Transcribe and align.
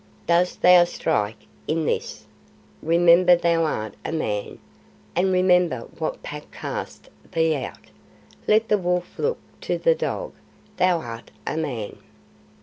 "Dost 0.25 0.63
THOU 0.63 0.85
strike 0.85 1.45
in 1.67 1.85
this? 1.85 2.25
Remember 2.81 3.35
thou 3.35 3.65
art 3.65 3.93
a 4.03 4.11
Man; 4.11 4.57
and 5.15 5.31
remember 5.31 5.81
what 5.99 6.23
Pack 6.23 6.49
cast 6.49 7.07
thee 7.33 7.53
out. 7.55 7.91
Let 8.47 8.67
the 8.69 8.79
Wolf 8.79 9.19
look 9.19 9.37
to 9.61 9.77
the 9.77 9.93
Dog. 9.93 10.33
THOU 10.77 10.97
art 11.01 11.31
a 11.45 11.55
Man." 11.55 11.99